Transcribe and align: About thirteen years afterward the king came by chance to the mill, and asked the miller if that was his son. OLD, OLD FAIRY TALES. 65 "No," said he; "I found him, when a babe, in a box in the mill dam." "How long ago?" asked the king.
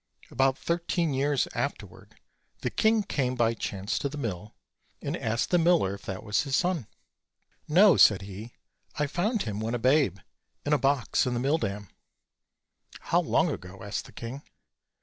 About 0.31 0.57
thirteen 0.57 1.13
years 1.13 1.47
afterward 1.53 2.19
the 2.61 2.71
king 2.71 3.03
came 3.03 3.35
by 3.35 3.53
chance 3.53 3.99
to 3.99 4.09
the 4.09 4.17
mill, 4.17 4.55
and 4.99 5.15
asked 5.15 5.51
the 5.51 5.59
miller 5.59 5.93
if 5.93 6.01
that 6.07 6.23
was 6.23 6.41
his 6.41 6.55
son. 6.55 6.87
OLD, 6.87 6.87
OLD 6.87 6.89
FAIRY 6.89 6.89
TALES. 6.89 7.51
65 7.65 7.75
"No," 7.75 7.97
said 7.97 8.21
he; 8.23 8.53
"I 8.95 9.05
found 9.05 9.43
him, 9.43 9.59
when 9.59 9.75
a 9.75 9.77
babe, 9.77 10.17
in 10.65 10.73
a 10.73 10.79
box 10.79 11.27
in 11.27 11.35
the 11.35 11.39
mill 11.39 11.59
dam." 11.59 11.89
"How 12.99 13.19
long 13.21 13.51
ago?" 13.51 13.83
asked 13.83 14.05
the 14.05 14.11
king. 14.11 14.41